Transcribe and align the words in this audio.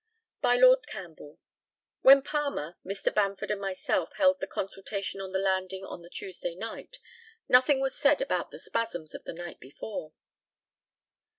By 0.41 0.55
Lord 0.57 0.87
CAMPBELL: 0.87 1.37
When 2.01 2.23
Palmer, 2.23 2.75
Mr. 2.83 3.13
Bamford, 3.13 3.51
and 3.51 3.61
myself, 3.61 4.13
held 4.13 4.39
the 4.39 4.47
consultation 4.47 5.21
on 5.21 5.31
the 5.31 5.37
landing 5.37 5.85
on 5.85 6.01
the 6.01 6.09
Tuesday 6.09 6.55
night, 6.55 6.97
nothing 7.47 7.79
was 7.79 7.95
said 7.95 8.19
about 8.19 8.49
the 8.49 8.57
spasms 8.57 9.13
of 9.13 9.25
the 9.25 9.33
night 9.33 9.59
before. 9.59 10.13